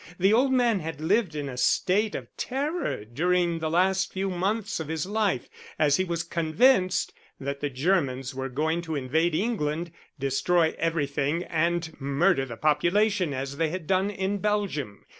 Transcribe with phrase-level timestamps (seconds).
[0.17, 4.79] The old man had lived in a state of terror during the last few months
[4.79, 9.91] of his life, as he was convinced that the Germans were going to invade England,
[10.17, 15.05] destroy everything, and murder the population as they had done in Belgium.